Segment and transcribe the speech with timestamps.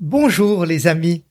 [0.00, 1.24] Bonjour les amis.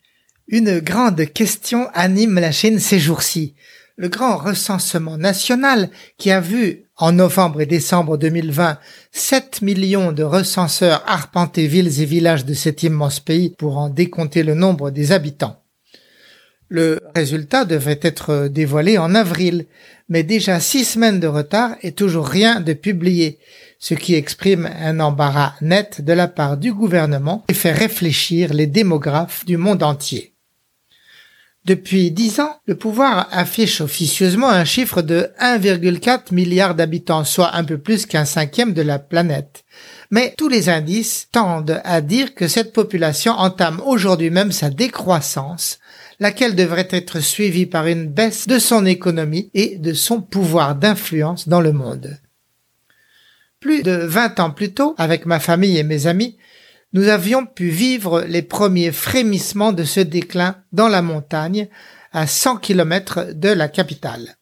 [0.48, 3.56] Une grande question anime la Chine ces jours-ci.
[3.98, 8.78] Le grand recensement national qui a vu en novembre et décembre 2020
[9.12, 14.44] 7 millions de recenseurs arpenter villes et villages de cet immense pays pour en décompter
[14.44, 15.62] le nombre des habitants.
[16.68, 19.66] Le résultat devrait être dévoilé en avril,
[20.08, 23.40] mais déjà six semaines de retard et toujours rien de publié
[23.80, 28.68] ce qui exprime un embarras net de la part du gouvernement et fait réfléchir les
[28.68, 30.34] démographes du monde entier.
[31.66, 37.64] Depuis dix ans, le pouvoir affiche officieusement un chiffre de 1,4 milliard d'habitants, soit un
[37.64, 39.66] peu plus qu'un cinquième de la planète.
[40.10, 45.80] Mais tous les indices tendent à dire que cette population entame aujourd'hui même sa décroissance,
[46.20, 51.48] laquelle devrait être suivie par une baisse de son économie et de son pouvoir d'influence
[51.48, 52.18] dans le monde.
[53.60, 56.38] Plus de 20 ans plus tôt, avec ma famille et mes amis,
[56.94, 61.68] nous avions pu vivre les premiers frémissements de ce déclin dans la montagne,
[62.12, 64.36] à 100 km de la capitale.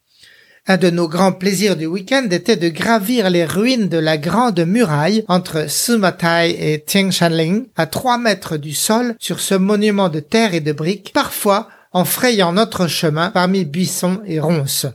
[0.66, 4.60] Un de nos grands plaisirs du week-end était de gravir les ruines de la grande
[4.60, 10.52] muraille entre Sumatai et Tiangshanling, à 3 mètres du sol, sur ce monument de terre
[10.52, 14.86] et de briques, parfois en frayant notre chemin parmi buissons et ronces.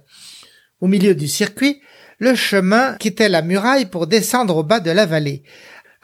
[0.79, 1.81] Au milieu du circuit,
[2.19, 5.43] le chemin quittait la muraille pour descendre au bas de la vallée.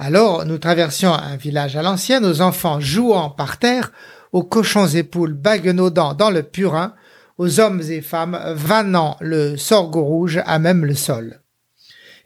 [0.01, 3.91] Alors nous traversions un village à l'ancienne, aux enfants jouant par terre,
[4.31, 6.95] aux cochons et poules baguenaudant dans le purin,
[7.37, 11.41] aux hommes et femmes vannant le sorgho rouge à même le sol.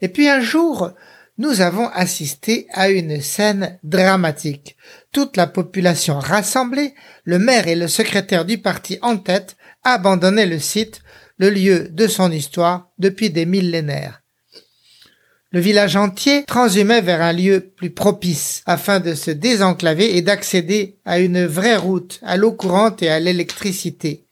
[0.00, 0.92] Et puis un jour,
[1.36, 4.76] nous avons assisté à une scène dramatique.
[5.10, 10.60] Toute la population rassemblée, le maire et le secrétaire du parti en tête, abandonnaient le
[10.60, 11.02] site
[11.38, 14.23] le lieu de son histoire depuis des millénaires.
[15.54, 20.98] Le village entier transhumait vers un lieu plus propice afin de se désenclaver et d'accéder
[21.04, 24.26] à une vraie route, à l'eau courante et à l'électricité.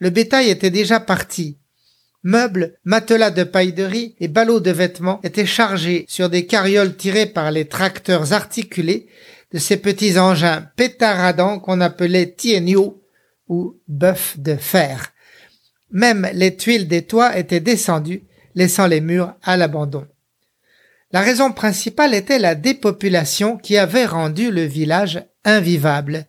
[0.00, 1.58] Le bétail était déjà parti.
[2.24, 6.96] Meubles, matelas de paille de riz et ballots de vêtements étaient chargés sur des carrioles
[6.96, 9.06] tirées par les tracteurs articulés
[9.52, 13.04] de ces petits engins pétaradants qu'on appelait tienio
[13.46, 15.12] ou bœufs de fer.
[15.92, 18.24] Même les tuiles des toits étaient descendues,
[18.56, 20.08] laissant les murs à l'abandon.
[21.12, 26.26] La raison principale était la dépopulation qui avait rendu le village invivable.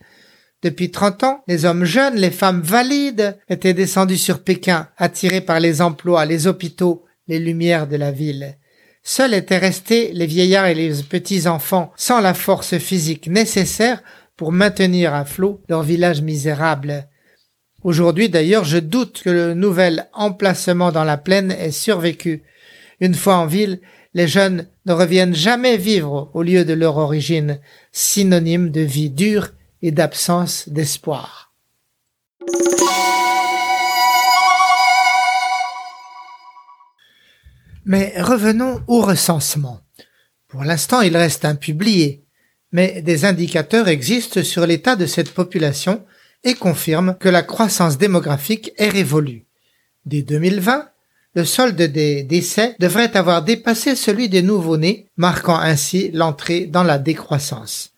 [0.62, 5.60] Depuis trente ans, les hommes jeunes, les femmes valides étaient descendus sur Pékin, attirés par
[5.60, 8.58] les emplois, les hôpitaux, les lumières de la ville.
[9.04, 14.02] Seuls étaient restés les vieillards et les petits-enfants, sans la force physique nécessaire
[14.36, 17.08] pour maintenir à flot leur village misérable.
[17.84, 22.44] Aujourd'hui d'ailleurs, je doute que le nouvel emplacement dans la plaine ait survécu.
[23.00, 23.80] Une fois en ville,
[24.18, 27.60] les jeunes ne reviennent jamais vivre au lieu de leur origine,
[27.92, 29.50] synonyme de vie dure
[29.84, 31.54] et d'absence d'espoir.
[37.86, 39.82] Mais revenons au recensement.
[40.48, 42.26] Pour l'instant, il reste impublié,
[42.72, 46.04] mais des indicateurs existent sur l'état de cette population
[46.44, 49.46] et confirme que la croissance démographique est révolue.
[50.08, 50.90] Dès 2020,
[51.38, 56.98] le solde des décès devrait avoir dépassé celui des nouveau-nés, marquant ainsi l'entrée dans la
[56.98, 57.92] décroissance.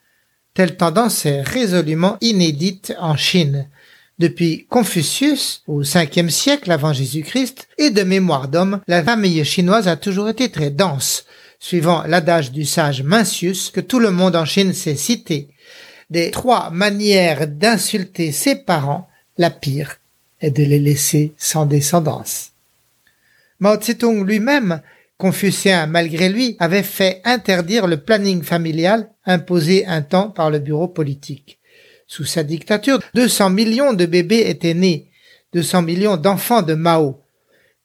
[0.54, 3.70] Telle tendance est résolument inédite en Chine.
[4.18, 9.96] Depuis Confucius, au 5 siècle avant Jésus-Christ, et de mémoire d'homme, la famille chinoise a
[9.96, 11.24] toujours été très dense,
[11.62, 15.48] suivant l'adage du sage Mencius que tout le monde en Chine sait citer
[16.10, 19.08] des trois manières d'insulter ses parents,
[19.38, 19.96] la pire
[20.42, 22.52] est de les laisser sans descendance.
[23.60, 24.82] Mao Tse-tung lui-même,
[25.18, 30.88] confucien malgré lui, avait fait interdire le planning familial imposé un temps par le bureau
[30.88, 31.60] politique.
[32.08, 35.12] Sous sa dictature, 200 millions de bébés étaient nés,
[35.54, 37.22] 200 millions d'enfants de Mao.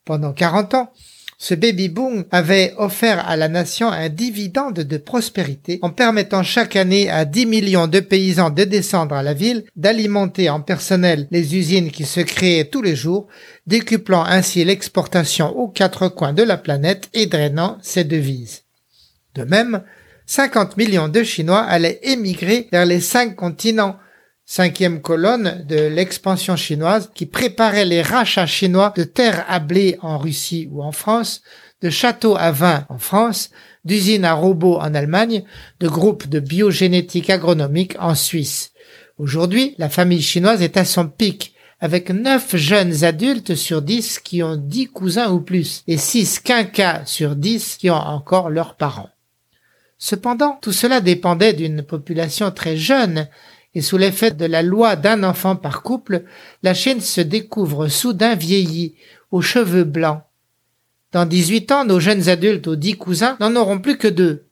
[0.05, 0.93] Pendant 40 ans,
[1.37, 6.75] ce baby boom avait offert à la nation un dividende de prospérité en permettant chaque
[6.75, 11.55] année à 10 millions de paysans de descendre à la ville, d'alimenter en personnel les
[11.55, 13.27] usines qui se créaient tous les jours,
[13.67, 18.63] décuplant ainsi l'exportation aux quatre coins de la planète et drainant ses devises.
[19.35, 19.83] De même,
[20.27, 23.97] 50 millions de Chinois allaient émigrer vers les cinq continents,
[24.45, 30.17] cinquième colonne de l'expansion chinoise qui préparait les rachats chinois de terres à blé en
[30.17, 31.41] Russie ou en France,
[31.81, 33.49] de châteaux à vin en France,
[33.83, 35.43] d'usines à robots en Allemagne,
[35.79, 38.71] de groupes de biogénétique agronomique en Suisse.
[39.17, 44.41] Aujourd'hui, la famille chinoise est à son pic, avec 9 jeunes adultes sur 10 qui
[44.41, 49.09] ont 10 cousins ou plus, et 6 quinquas sur 10 qui ont encore leurs parents.
[49.97, 53.27] Cependant, tout cela dépendait d'une population très jeune,
[53.75, 56.23] et sous l'effet de la loi d'un enfant par couple,
[56.63, 58.95] la Chine se découvre soudain vieillie,
[59.31, 60.21] aux cheveux blancs.
[61.11, 64.45] Dans 18 ans, nos jeunes adultes aux 10 cousins n'en auront plus que deux,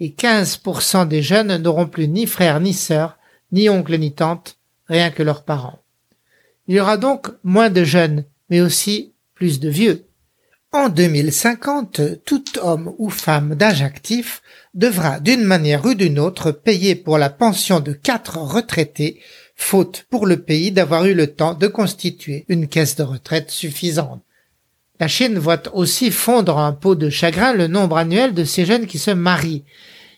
[0.00, 3.16] et 15% des jeunes n'auront plus ni frères ni sœurs,
[3.52, 4.58] ni oncles ni tantes,
[4.88, 5.78] rien que leurs parents.
[6.66, 10.07] Il y aura donc moins de jeunes, mais aussi plus de vieux.
[10.70, 14.42] En 2050, tout homme ou femme d'âge actif
[14.74, 19.18] devra d'une manière ou d'une autre payer pour la pension de quatre retraités,
[19.56, 24.22] faute pour le pays d'avoir eu le temps de constituer une caisse de retraite suffisante.
[25.00, 28.86] La Chine voit aussi fondre un pot de chagrin le nombre annuel de ces jeunes
[28.86, 29.64] qui se marient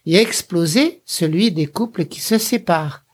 [0.04, 3.04] et exploser celui des couples qui se séparent.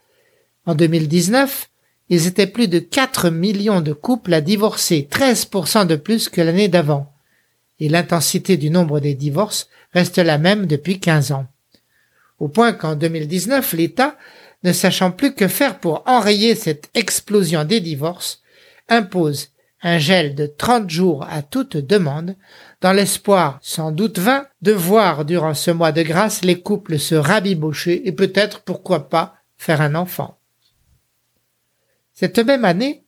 [0.64, 1.68] En 2019,
[2.08, 6.68] ils étaient plus de 4 millions de couples à divorcer, 13% de plus que l'année
[6.68, 7.12] d'avant
[7.80, 11.46] et l'intensité du nombre des divorces reste la même depuis 15 ans.
[12.38, 14.16] Au point qu'en 2019, l'État,
[14.62, 18.42] ne sachant plus que faire pour enrayer cette explosion des divorces,
[18.88, 19.50] impose
[19.82, 22.36] un gel de 30 jours à toute demande,
[22.80, 27.14] dans l'espoir, sans doute vain, de voir durant ce mois de grâce les couples se
[27.14, 30.38] rabibocher et peut-être, pourquoi pas, faire un enfant.
[32.12, 33.04] Cette même année,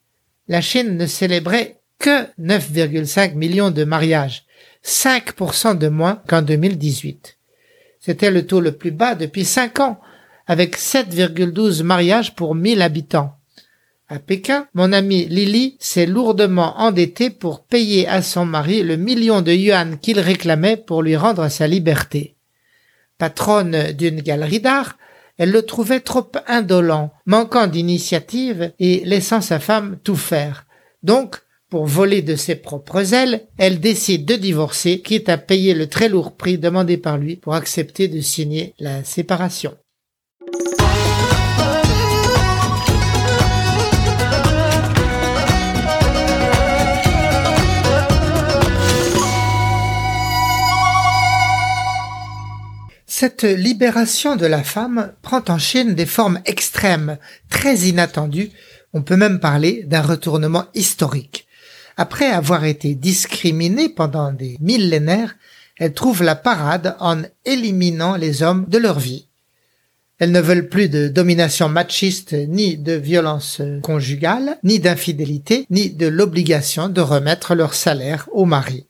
[0.46, 4.44] la Chine ne célébrait que 9,5 millions de mariages,
[4.88, 7.36] 5% de moins qu'en 2018.
[8.00, 10.00] C'était le taux le plus bas depuis 5 ans,
[10.46, 13.34] avec 7,12 mariages pour 1000 habitants.
[14.08, 19.42] À Pékin, mon ami Lily s'est lourdement endettée pour payer à son mari le million
[19.42, 22.34] de yuan qu'il réclamait pour lui rendre sa liberté.
[23.18, 24.96] Patronne d'une galerie d'art,
[25.36, 30.64] elle le trouvait trop indolent, manquant d'initiative et laissant sa femme tout faire.
[31.02, 35.86] Donc, pour voler de ses propres ailes, elle décide de divorcer, quitte à payer le
[35.86, 39.76] très lourd prix demandé par lui pour accepter de signer la séparation.
[53.06, 57.18] Cette libération de la femme prend en Chine des formes extrêmes,
[57.50, 58.52] très inattendues.
[58.92, 61.47] On peut même parler d'un retournement historique.
[62.00, 65.34] Après avoir été discriminée pendant des millénaires,
[65.78, 69.26] elles trouvent la parade en éliminant les hommes de leur vie.
[70.20, 76.06] Elles ne veulent plus de domination machiste, ni de violence conjugale, ni d'infidélité, ni de
[76.06, 78.86] l'obligation de remettre leur salaire au mari.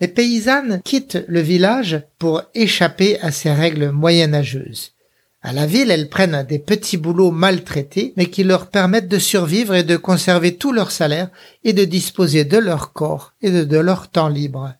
[0.00, 4.94] Les paysannes quittent le village pour échapper à ces règles moyenâgeuses.
[5.44, 9.74] À la ville, elles prennent des petits boulots maltraités, mais qui leur permettent de survivre
[9.74, 11.30] et de conserver tout leur salaire
[11.64, 14.74] et de disposer de leur corps et de, leur temps libre.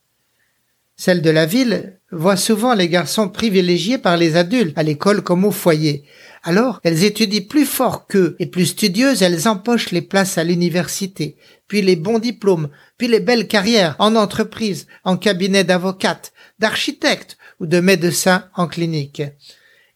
[0.95, 5.45] Celles de la ville voient souvent les garçons privilégiés par les adultes, à l'école comme
[5.45, 6.05] au foyer.
[6.45, 11.37] Alors, elles étudient plus fort qu'eux et plus studieuses, elles empochent les places à l'université,
[11.67, 12.69] puis les bons diplômes,
[12.99, 19.23] puis les belles carrières en entreprise, en cabinet d'avocates, d'architectes ou de médecins en clinique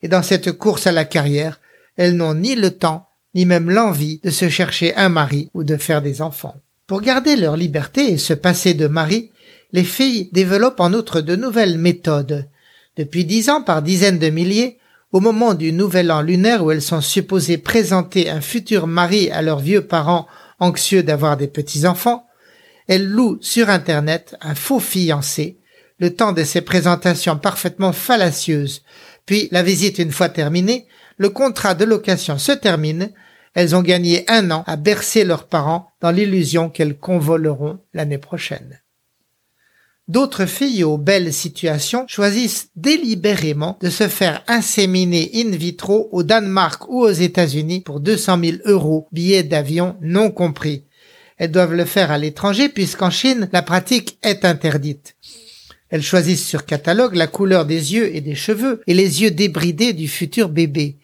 [0.07, 1.59] et dans cette course à la carrière,
[1.97, 5.77] elles n'ont ni le temps, ni même l'envie de se chercher un mari ou de
[5.77, 6.55] faire des enfants.
[6.87, 9.33] Pour garder leur liberté et se passer de mari,
[9.73, 12.49] les filles développent en outre de nouvelles méthodes.
[12.97, 14.79] Depuis dix ans par dizaines de milliers,
[15.11, 19.43] au moment du nouvel an lunaire où elles sont supposées présenter un futur mari à
[19.43, 20.29] leurs vieux parents
[20.61, 22.29] anxieux d'avoir des petits-enfants,
[22.87, 25.59] elles louent sur Internet un faux fiancé,
[25.99, 28.85] le temps de ces présentations parfaitement fallacieuses,
[29.27, 30.87] puis, la visite une fois terminée,
[31.19, 33.11] le contrat de location se termine.
[33.55, 38.81] Elles ont gagné un an à bercer leurs parents dans l'illusion qu'elles convoleront l'année prochaine.
[40.09, 46.89] D'autres filles aux belles situations choisissent délibérément de se faire inséminer in vitro au Danemark
[46.89, 50.85] ou aux États-Unis pour 200 000 euros, billets d'avion non compris.
[51.39, 55.17] Elles doivent le faire à l'étranger puisqu'en Chine, la pratique est interdite.
[55.91, 59.93] Elles choisissent sur catalogue la couleur des yeux et des cheveux et les yeux débridés
[59.93, 60.99] du futur bébé.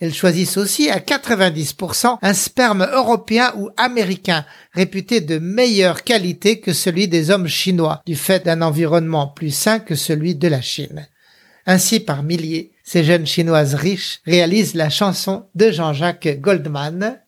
[0.00, 6.72] Elles choisissent aussi à 90% un sperme européen ou américain, réputé de meilleure qualité que
[6.72, 11.06] celui des hommes chinois, du fait d'un environnement plus sain que celui de la Chine.
[11.66, 17.20] Ainsi, par milliers, ces jeunes chinoises riches réalisent la chanson de Jean-Jacques Goldman.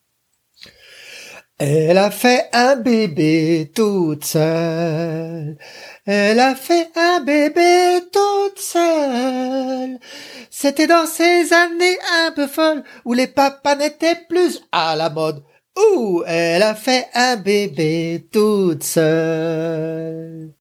[1.58, 5.56] Elle a fait un bébé toute seule.
[6.04, 9.98] Elle a fait un bébé toute seule.
[10.50, 11.96] C'était dans ces années
[12.26, 15.42] un peu folles où les papas n'étaient plus à la mode.
[15.78, 20.52] Ouh, elle a fait un bébé toute seule.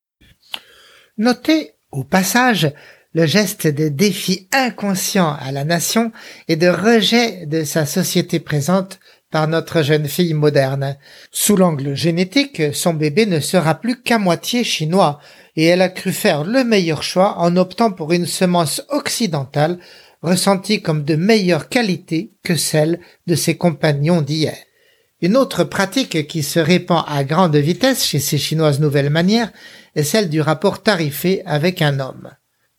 [1.18, 2.72] Notez au passage
[3.14, 6.14] le geste de défi inconscient à la nation
[6.48, 9.00] et de rejet de sa société présente
[9.36, 10.96] par notre jeune fille moderne.
[11.30, 15.20] Sous l'angle génétique, son bébé ne sera plus qu'à moitié chinois,
[15.58, 19.78] et elle a cru faire le meilleur choix en optant pour une semence occidentale
[20.22, 24.56] ressentie comme de meilleure qualité que celle de ses compagnons d'hier.
[25.22, 29.52] Une autre pratique qui se répand à grande vitesse chez ces Chinoises nouvelles manières
[29.96, 32.32] est celle du rapport tarifé avec un homme.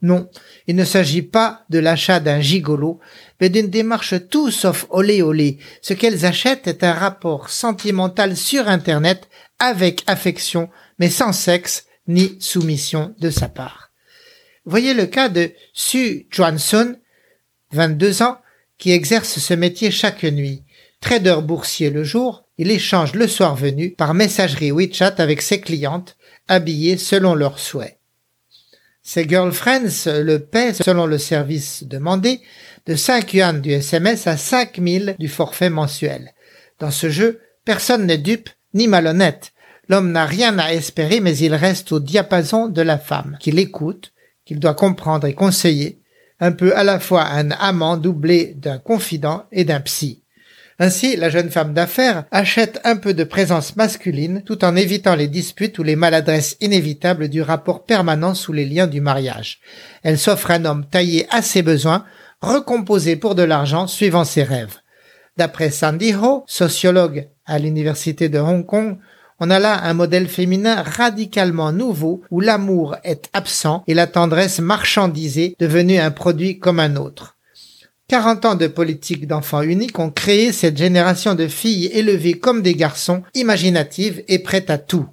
[0.06, 0.30] Non,
[0.68, 3.00] il ne s'agit pas de l'achat d'un gigolo,
[3.40, 5.58] mais d'une démarche tout sauf olé olé.
[5.82, 10.68] Ce qu'elles achètent est un rapport sentimental sur Internet avec affection,
[11.00, 13.90] mais sans sexe ni soumission de sa part.
[14.64, 17.00] Voyez le cas de Su Juan-sun,
[17.72, 18.38] 22 ans,
[18.78, 20.62] qui exerce ce métier chaque nuit.
[21.00, 26.16] Trader boursier le jour, il échange le soir venu par messagerie WeChat avec ses clientes,
[26.46, 27.95] habillées selon leurs souhaits.
[29.08, 32.40] Ses girlfriends le paient selon le service demandé
[32.86, 36.34] de 5 yuan du SMS à 5000 du forfait mensuel.
[36.80, 39.52] Dans ce jeu, personne n'est dupe ni malhonnête.
[39.88, 44.12] L'homme n'a rien à espérer mais il reste au diapason de la femme, qu'il écoute,
[44.44, 46.00] qu'il doit comprendre et conseiller,
[46.40, 50.25] un peu à la fois un amant doublé d'un confident et d'un psy.
[50.78, 55.28] Ainsi, la jeune femme d'affaires achète un peu de présence masculine tout en évitant les
[55.28, 59.61] disputes ou les maladresses inévitables du rapport permanent sous les liens du mariage.
[60.02, 62.04] Elle s'offre un homme taillé à ses besoins,
[62.42, 64.76] recomposé pour de l'argent suivant ses rêves.
[65.38, 68.99] D'après Sandy Ho, sociologue à l'université de Hong Kong,
[69.40, 74.61] on a là un modèle féminin radicalement nouveau où l'amour est absent et la tendresse
[74.61, 77.36] marchandisée devenue un produit comme un autre.
[78.08, 82.76] 40 ans de politique d'enfants uniques ont créé cette génération de filles élevées comme des
[82.76, 85.08] garçons, imaginatives et prêtes à tout.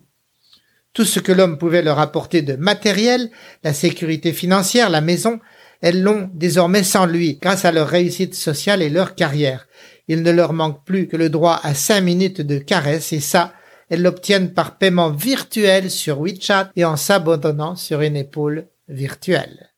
[0.93, 3.31] Tout ce que l'homme pouvait leur apporter de matériel,
[3.63, 5.39] la sécurité financière, la maison,
[5.81, 9.67] elles l'ont désormais sans lui, grâce à leur réussite sociale et leur carrière.
[10.07, 13.53] Il ne leur manque plus que le droit à cinq minutes de caresse et ça,
[13.89, 19.71] elles l'obtiennent par paiement virtuel sur WeChat et en s'abandonnant sur une épaule virtuelle.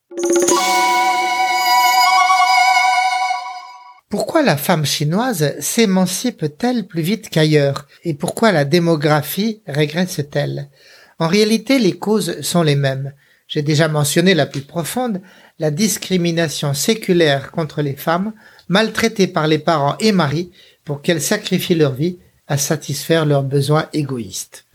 [4.09, 7.87] Pourquoi la femme chinoise s'émancipe-t-elle plus vite qu'ailleurs?
[8.03, 10.69] Et pourquoi la démographie régresse-t-elle?
[11.17, 13.13] En réalité, les causes sont les mêmes.
[13.47, 15.21] J'ai déjà mentionné la plus profonde,
[15.57, 18.33] la discrimination séculaire contre les femmes,
[18.69, 20.51] maltraitées par les parents et maris
[20.83, 24.65] pour qu'elles sacrifient leur vie à satisfaire leurs besoins égoïstes.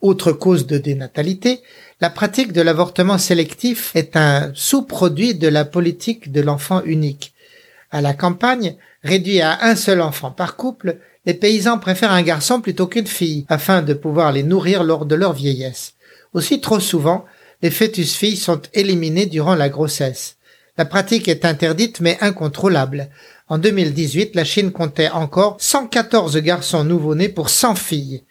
[0.00, 1.60] Autre cause de dénatalité,
[2.00, 7.34] la pratique de l'avortement sélectif est un sous-produit de la politique de l'enfant unique
[7.90, 12.60] à la campagne, réduit à un seul enfant par couple, les paysans préfèrent un garçon
[12.60, 15.94] plutôt qu'une fille, afin de pouvoir les nourrir lors de leur vieillesse.
[16.32, 17.24] Aussi trop souvent,
[17.62, 20.36] les fœtus filles sont éliminés durant la grossesse.
[20.76, 23.08] La pratique est interdite mais incontrôlable.
[23.48, 28.22] En 2018, la Chine comptait encore 114 garçons nouveau-nés pour 100 filles.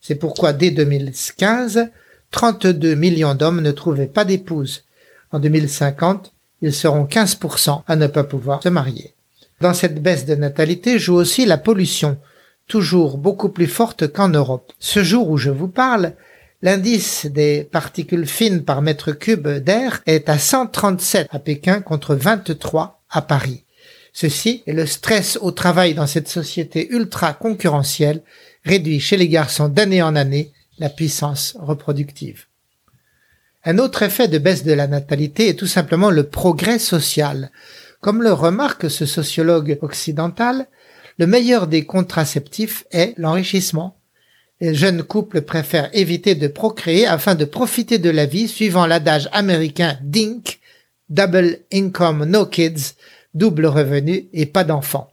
[0.00, 1.88] C'est pourquoi dès 2015,
[2.32, 4.84] 32 millions d'hommes ne trouvaient pas d'épouse.
[5.32, 6.32] En 2050,
[6.62, 9.14] ils seront 15% à ne pas pouvoir se marier.
[9.60, 12.18] Dans cette baisse de natalité joue aussi la pollution,
[12.66, 14.72] toujours beaucoup plus forte qu'en Europe.
[14.78, 16.12] Ce jour où je vous parle,
[16.62, 23.02] l'indice des particules fines par mètre cube d'air est à 137 à Pékin contre 23
[23.10, 23.64] à Paris.
[24.12, 28.22] Ceci et le stress au travail dans cette société ultra concurrentielle
[28.64, 32.46] réduit chez les garçons d'année en année la puissance reproductive.
[33.68, 37.50] Un autre effet de baisse de la natalité est tout simplement le progrès social.
[38.00, 40.68] Comme le remarque ce sociologue occidental,
[41.18, 43.98] le meilleur des contraceptifs est l'enrichissement.
[44.60, 49.28] Les jeunes couples préfèrent éviter de procréer afin de profiter de la vie suivant l'adage
[49.32, 50.60] américain DINK,
[51.08, 52.94] Double Income No Kids,
[53.34, 55.10] double revenu et pas d'enfants.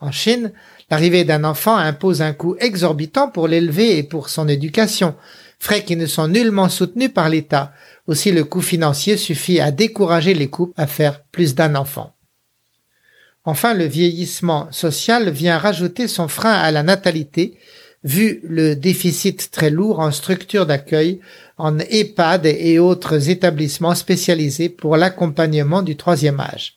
[0.00, 0.52] En Chine,
[0.90, 5.14] l'arrivée d'un enfant impose un coût exorbitant pour l'élever et pour son éducation,
[5.58, 7.72] frais qui ne sont nullement soutenus par l'État.
[8.06, 12.12] Aussi le coût financier suffit à décourager les couples à faire plus d'un enfant.
[13.44, 17.58] Enfin, le vieillissement social vient rajouter son frein à la natalité,
[18.02, 21.20] vu le déficit très lourd en structures d'accueil,
[21.58, 26.74] en EHPAD et autres établissements spécialisés pour l'accompagnement du troisième âge.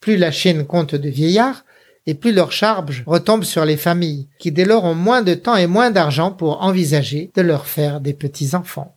[0.00, 1.64] Plus la Chine compte de vieillards,
[2.06, 5.56] et plus leur charge retombe sur les familles, qui dès lors ont moins de temps
[5.56, 8.96] et moins d'argent pour envisager de leur faire des petits-enfants.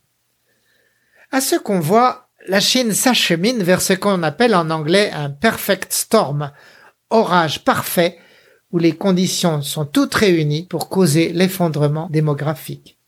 [1.32, 5.92] À ce qu'on voit, la Chine s'achemine vers ce qu'on appelle en anglais un perfect
[5.92, 6.52] storm,
[7.10, 8.18] orage parfait,
[8.72, 12.98] où les conditions sont toutes réunies pour causer l'effondrement démographique.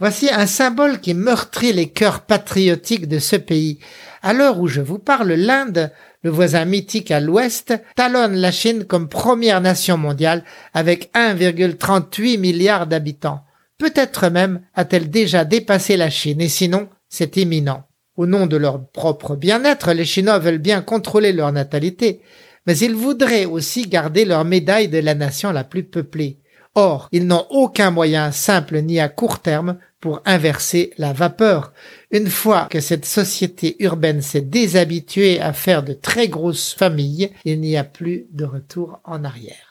[0.00, 3.80] Voici un symbole qui meurtrit les cœurs patriotiques de ce pays.
[4.22, 8.84] À l'heure où je vous parle, l'Inde, le voisin mythique à l'ouest, talonne la Chine
[8.84, 10.44] comme première nation mondiale
[10.74, 13.44] avec 1,38 milliard d'habitants.
[13.78, 17.84] Peut-être même a-t-elle déjà dépassé la Chine, et sinon, c'est imminent.
[18.16, 22.20] Au nom de leur propre bien-être, les Chinois veulent bien contrôler leur natalité,
[22.66, 26.40] mais ils voudraient aussi garder leur médaille de la nation la plus peuplée.
[26.74, 31.72] Or, ils n'ont aucun moyen simple ni à court terme pour inverser la vapeur.
[32.10, 37.60] Une fois que cette société urbaine s'est déshabituée à faire de très grosses familles, il
[37.60, 39.68] n'y a plus de retour en arrière.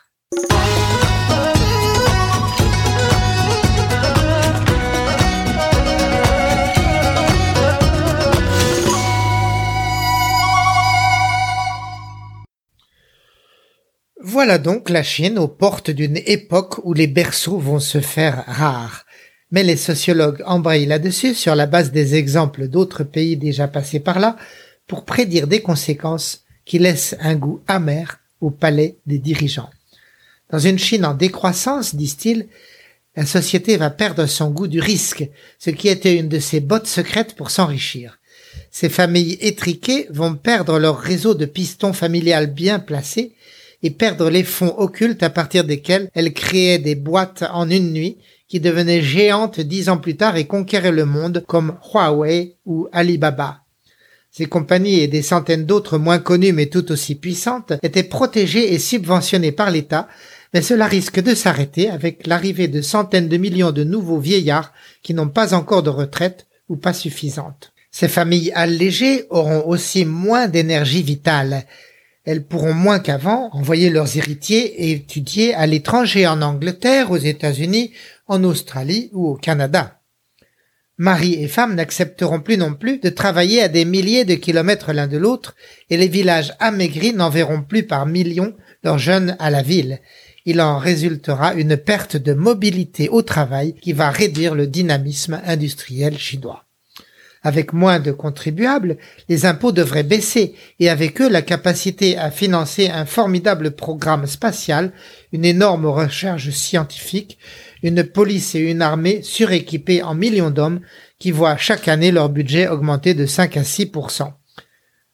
[14.29, 19.06] Voilà donc la Chine aux portes d'une époque où les berceaux vont se faire rares.
[19.51, 24.19] Mais les sociologues embrayent là-dessus sur la base des exemples d'autres pays déjà passés par
[24.19, 24.35] là
[24.87, 29.69] pour prédire des conséquences qui laissent un goût amer au palais des dirigeants.
[30.51, 32.47] Dans une Chine en décroissance, disent-ils,
[33.15, 35.27] la société va perdre son goût du risque,
[35.59, 38.19] ce qui était une de ses bottes secrètes pour s'enrichir.
[38.69, 43.33] Ces familles étriquées vont perdre leur réseau de pistons familial bien placés
[43.81, 48.17] et perdre les fonds occultes à partir desquels elles créaient des boîtes en une nuit
[48.47, 53.61] qui devenaient géantes dix ans plus tard et conquéraient le monde comme Huawei ou Alibaba.
[54.31, 58.79] Ces compagnies et des centaines d'autres moins connues mais tout aussi puissantes étaient protégées et
[58.79, 60.07] subventionnées par l'État,
[60.53, 65.13] mais cela risque de s'arrêter avec l'arrivée de centaines de millions de nouveaux vieillards qui
[65.13, 67.73] n'ont pas encore de retraite ou pas suffisante.
[67.91, 71.65] Ces familles allégées auront aussi moins d'énergie vitale
[72.27, 77.93] elles pourront moins qu'avant envoyer leurs héritiers et étudier à l'étranger en Angleterre, aux États-Unis,
[78.27, 80.01] en Australie ou au Canada.
[80.99, 85.07] Mari et femme n'accepteront plus non plus de travailler à des milliers de kilomètres l'un
[85.07, 85.55] de l'autre
[85.91, 89.99] et les villages amaigris n'enverront plus par millions leurs jeunes à la ville.
[90.45, 96.17] Il en résultera une perte de mobilité au travail qui va réduire le dynamisme industriel
[96.17, 96.63] chinois.
[97.43, 98.97] Avec moins de contribuables,
[99.29, 104.91] les impôts devraient baisser et avec eux la capacité à financer un formidable programme spatial,
[105.31, 107.37] une énorme recherche scientifique,
[107.83, 110.81] une police et une armée suréquipées en millions d'hommes
[111.19, 114.31] qui voient chaque année leur budget augmenter de 5 à 6%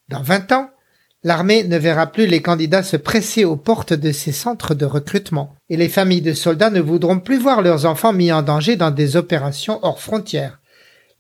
[0.09, 0.69] Dans 20 ans,
[1.23, 5.55] l'armée ne verra plus les candidats se presser aux portes de ces centres de recrutement
[5.69, 8.91] et les familles de soldats ne voudront plus voir leurs enfants mis en danger dans
[8.91, 10.59] des opérations hors frontières.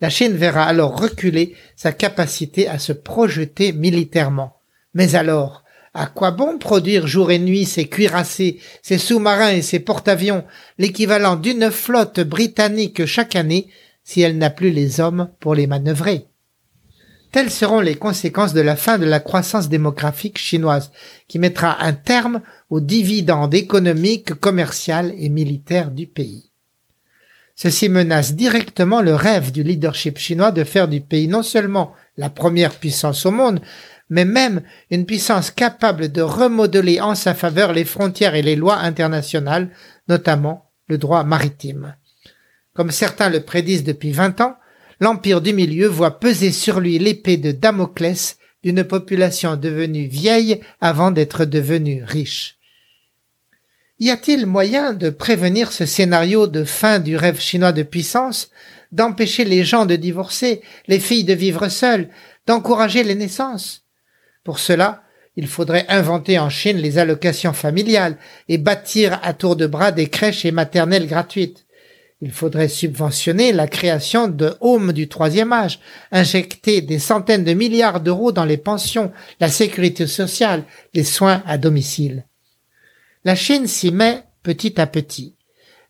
[0.01, 4.57] La Chine verra alors reculer sa capacité à se projeter militairement.
[4.93, 5.62] Mais alors,
[5.93, 10.43] à quoi bon produire jour et nuit ces cuirassés, ces sous-marins et ces porte-avions,
[10.77, 13.67] l'équivalent d'une flotte britannique chaque année,
[14.03, 16.25] si elle n'a plus les hommes pour les manœuvrer?
[17.31, 20.91] Telles seront les conséquences de la fin de la croissance démographique chinoise,
[21.27, 26.51] qui mettra un terme aux dividendes économiques, commerciales et militaires du pays.
[27.55, 32.29] Ceci menace directement le rêve du leadership chinois de faire du pays non seulement la
[32.29, 33.61] première puissance au monde,
[34.09, 38.77] mais même une puissance capable de remodeler en sa faveur les frontières et les lois
[38.77, 39.69] internationales,
[40.07, 41.95] notamment le droit maritime.
[42.73, 44.57] Comme certains le prédisent depuis vingt ans,
[44.99, 51.11] l'Empire du Milieu voit peser sur lui l'épée de Damoclès d'une population devenue vieille avant
[51.11, 52.57] d'être devenue riche.
[53.99, 58.49] Y a-t-il moyen de prévenir ce scénario de fin du rêve chinois de puissance,
[58.93, 62.09] d'empêcher les gens de divorcer, les filles de vivre seules,
[62.47, 63.85] d'encourager les naissances
[64.43, 65.03] Pour cela,
[65.35, 68.17] il faudrait inventer en Chine les allocations familiales
[68.49, 71.65] et bâtir à tour de bras des crèches et maternelles gratuites.
[72.21, 75.79] Il faudrait subventionner la création de homes du troisième âge,
[76.11, 81.57] injecter des centaines de milliards d'euros dans les pensions, la sécurité sociale, les soins à
[81.57, 82.25] domicile.
[83.25, 85.35] La Chine s'y met petit à petit.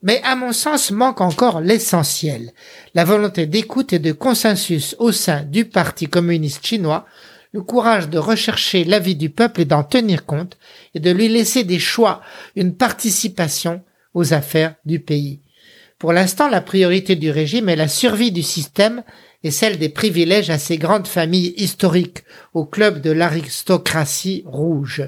[0.03, 2.51] Mais à mon sens manque encore l'essentiel,
[2.93, 7.05] la volonté d'écoute et de consensus au sein du Parti communiste chinois,
[7.53, 10.57] le courage de rechercher l'avis du peuple et d'en tenir compte,
[10.93, 12.21] et de lui laisser des choix,
[12.57, 13.81] une participation
[14.13, 15.39] aux affaires du pays.
[15.99, 19.03] Pour l'instant, la priorité du régime est la survie du système
[19.41, 25.03] et celle des privilèges à ces grandes familles historiques, au club de l'aristocratie rouge.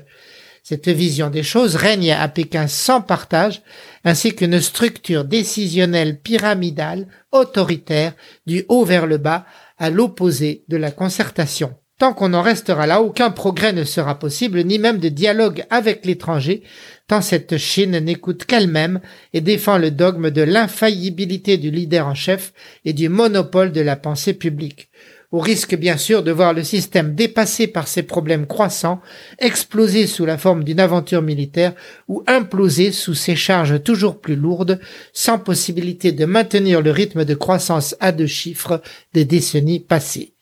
[0.68, 3.62] Cette vision des choses règne à Pékin sans partage,
[4.04, 8.14] ainsi qu'une structure décisionnelle pyramidale, autoritaire,
[8.48, 9.46] du haut vers le bas,
[9.78, 11.76] à l'opposé de la concertation.
[12.00, 16.04] Tant qu'on en restera là, aucun progrès ne sera possible, ni même de dialogue avec
[16.04, 16.64] l'étranger,
[17.08, 19.02] tant cette Chine n'écoute qu'elle-même
[19.34, 22.54] et défend le dogme de l'infaillibilité du leader en chef
[22.86, 24.90] et du monopole de la pensée publique
[25.36, 29.02] au risque bien sûr de voir le système dépassé par ses problèmes croissants,
[29.38, 31.74] exploser sous la forme d'une aventure militaire
[32.08, 34.80] ou imploser sous ses charges toujours plus lourdes,
[35.12, 38.82] sans possibilité de maintenir le rythme de croissance à deux chiffres
[39.14, 40.36] des décennies passées.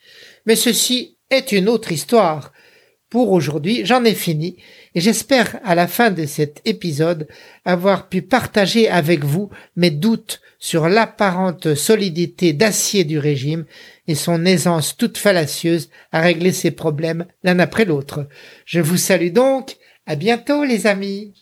[0.45, 2.53] Mais ceci est une autre histoire.
[3.13, 4.57] Pour aujourd'hui, j'en ai fini
[4.95, 7.27] et j'espère à la fin de cet épisode
[7.63, 13.65] avoir pu partager avec vous mes doutes sur l'apparente solidité d'acier du régime
[14.07, 18.27] et son aisance toute fallacieuse à régler ses problèmes l'un après l'autre.
[18.65, 21.35] Je vous salue donc, à bientôt les amis.